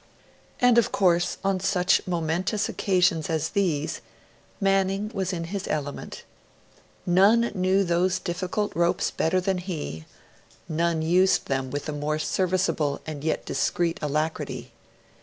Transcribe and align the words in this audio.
And, 0.59 0.79
of 0.79 0.91
course, 0.91 1.37
on 1.43 1.59
such 1.59 2.01
momentous 2.07 2.67
occasions 2.67 3.29
as 3.29 3.49
these, 3.49 4.01
Manning 4.59 5.11
was 5.13 5.31
in 5.31 5.43
his 5.43 5.67
element. 5.67 6.23
None 7.05 7.51
knew 7.53 7.83
those 7.83 8.17
difficult 8.17 8.75
ropes 8.75 9.11
better 9.11 9.39
than 9.39 9.59
he; 9.59 10.05
none 10.67 11.03
used 11.03 11.45
them 11.45 11.69
with 11.69 11.87
a 11.87 11.93
more 11.93 12.17
serviceable 12.17 12.99
and 13.05 13.23
yet 13.23 13.45
discreet 13.45 13.99
alacrity. 14.01 14.71